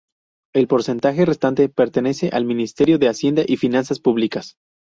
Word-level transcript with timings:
El 0.55 0.67
porcentaje 0.67 1.25
restante 1.25 1.69
pertenece 1.69 2.29
al 2.29 2.43
Ministerio 2.45 2.97
de 2.97 3.07
Hacienda 3.07 3.43
y 3.47 3.57
Finanzas 3.57 3.99
Públicas. 3.99 4.55